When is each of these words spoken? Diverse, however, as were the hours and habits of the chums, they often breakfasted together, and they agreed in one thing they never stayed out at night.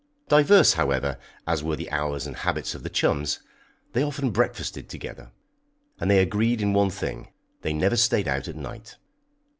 Diverse, 0.29 0.73
however, 0.73 1.19
as 1.45 1.61
were 1.63 1.75
the 1.75 1.91
hours 1.91 2.25
and 2.25 2.37
habits 2.37 2.73
of 2.73 2.81
the 2.81 2.89
chums, 2.89 3.37
they 3.93 4.01
often 4.01 4.31
breakfasted 4.31 4.89
together, 4.89 5.29
and 5.99 6.09
they 6.09 6.17
agreed 6.17 6.59
in 6.59 6.73
one 6.73 6.89
thing 6.89 7.27
they 7.61 7.71
never 7.71 7.95
stayed 7.95 8.27
out 8.27 8.47
at 8.47 8.55
night. 8.55 8.97